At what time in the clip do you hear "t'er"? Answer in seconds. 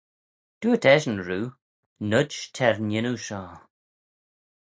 2.55-2.75